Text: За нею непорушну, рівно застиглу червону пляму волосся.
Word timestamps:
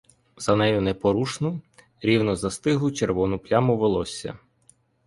За 0.37 0.55
нею 0.55 0.81
непорушну, 0.81 1.61
рівно 2.01 2.35
застиглу 2.35 2.91
червону 2.91 3.39
пляму 3.39 3.77
волосся. 3.77 4.39